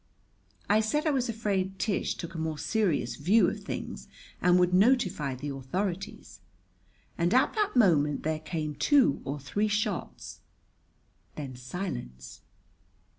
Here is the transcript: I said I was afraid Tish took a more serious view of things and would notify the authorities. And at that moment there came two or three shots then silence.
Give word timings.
I 0.67 0.79
said 0.79 1.05
I 1.05 1.11
was 1.11 1.29
afraid 1.29 1.77
Tish 1.77 2.15
took 2.15 2.33
a 2.33 2.39
more 2.39 2.57
serious 2.57 3.17
view 3.17 3.47
of 3.47 3.59
things 3.59 4.07
and 4.41 4.57
would 4.57 4.73
notify 4.73 5.35
the 5.35 5.49
authorities. 5.49 6.39
And 7.19 7.31
at 7.35 7.53
that 7.53 7.75
moment 7.75 8.23
there 8.23 8.39
came 8.39 8.73
two 8.73 9.21
or 9.25 9.39
three 9.39 9.67
shots 9.67 10.39
then 11.35 11.55
silence. 11.55 12.41